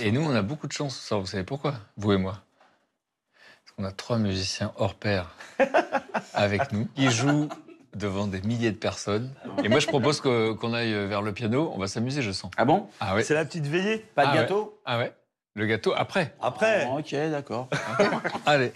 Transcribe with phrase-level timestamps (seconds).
[0.00, 2.40] Et nous, on a beaucoup de chance, ça, vous savez pourquoi Vous et moi?
[3.64, 5.34] Parce qu'on a trois musiciens hors pair
[6.34, 7.48] avec nous, qui jouent
[7.94, 9.34] devant des milliers de personnes.
[9.62, 11.70] Et moi, je propose qu'on aille vers le piano.
[11.74, 12.50] On va s'amuser, je sens.
[12.56, 12.88] Ah bon?
[13.00, 13.98] Ah ouais C'est la petite veillée.
[14.14, 14.80] Pas de Ah gâteau?
[14.86, 15.12] Ah ouais
[15.54, 16.34] Le gâteau après.
[16.40, 17.68] Après, Oh, Ok, d'accord.
[18.46, 18.72] Allez.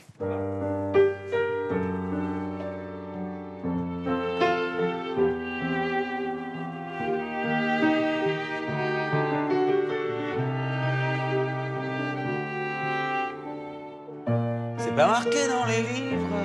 [14.97, 16.39] Pas marqué dans les livres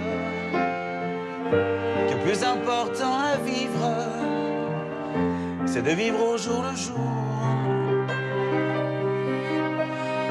[2.10, 3.96] que plus important à vivre,
[5.66, 7.00] c'est de vivre au jour le jour.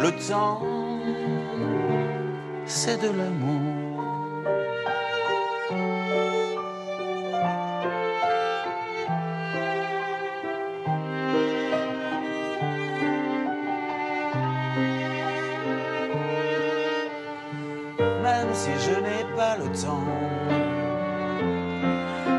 [0.03, 0.61] Le temps,
[2.67, 3.70] c'est de l'amour.
[18.23, 20.05] Même si je n'ai pas le temps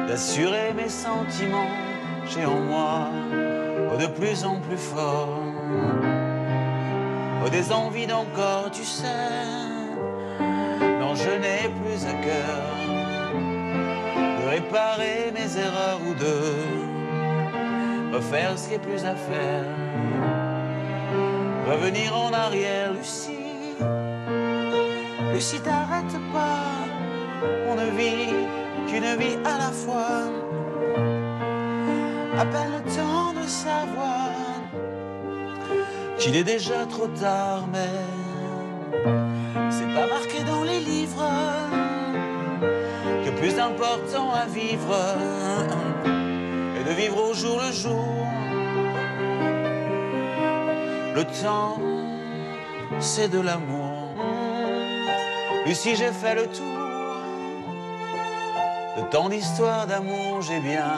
[0.08, 1.72] d'assurer mes sentiments,
[2.28, 3.08] j'ai en moi
[3.92, 5.40] oh, de plus en plus fort
[7.46, 9.06] oh, des envies d'encore, tu sais.
[11.00, 12.76] Non, je n'ai plus à cœur
[14.40, 16.36] de réparer mes erreurs ou de
[18.16, 19.66] refaire ce qui est plus à faire.
[21.68, 23.41] Revenir en arrière, Lucie.
[25.34, 26.66] Lucie, t'arrête pas,
[27.70, 28.34] on ne vit
[28.88, 30.30] qu'une vie à la fois.
[32.38, 34.30] À peine le temps de savoir
[36.18, 37.94] qu'il est déjà trop tard, mais
[39.70, 41.32] c'est pas marqué dans les livres
[43.26, 44.96] que plus important à vivre
[46.80, 48.28] est de vivre au jour le jour.
[51.16, 51.80] Le temps,
[53.00, 53.81] c'est de l'amour.
[55.66, 56.82] Lucie, j'ai fait le tour
[58.98, 60.92] de tant d'histoires d'amour, j'ai bien,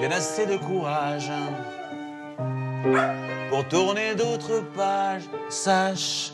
[0.00, 1.30] bien assez de courage
[3.50, 5.24] pour tourner d'autres pages.
[5.48, 6.32] Sache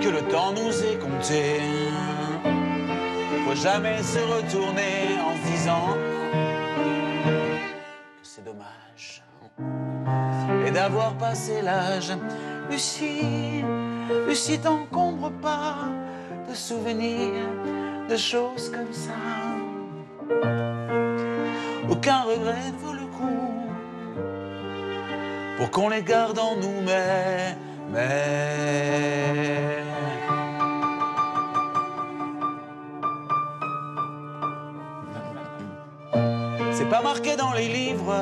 [0.00, 1.60] que le temps nous est compté.
[3.46, 5.94] Faut jamais se retourner en se disant
[8.22, 9.22] que c'est dommage
[10.66, 12.12] et d'avoir passé l'âge.
[12.70, 13.64] Lucie,
[14.26, 15.76] Lucie, t'encombre pas
[16.48, 17.44] de souvenirs,
[18.08, 19.12] de choses comme ça.
[21.90, 23.68] Aucun regret ne vaut le coup
[25.58, 27.56] pour qu'on les garde en nous, mais,
[27.92, 28.38] mais.
[36.72, 38.14] C'est pas marqué dans les livres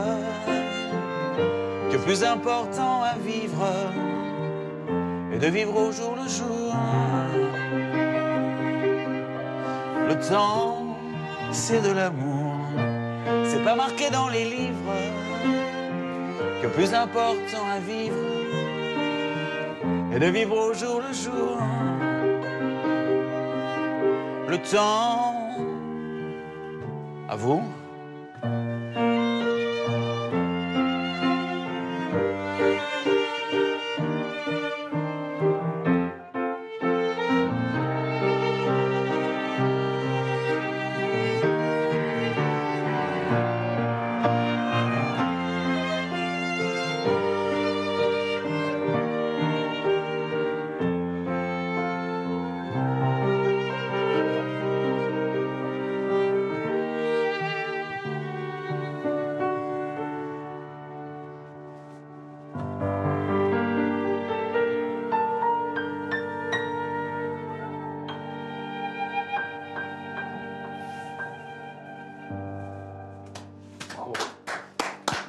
[1.92, 3.66] que plus important à vivre
[5.36, 6.74] est de vivre au jour le jour.
[10.08, 10.96] Le temps,
[11.52, 12.54] c'est de l'amour.
[13.44, 14.94] C'est pas marqué dans les livres
[16.62, 18.16] que plus important à vivre
[20.14, 21.58] est de vivre au jour le jour.
[24.48, 25.34] Le temps,
[27.28, 27.62] à vous.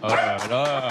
[0.08, 0.88] All right, all right.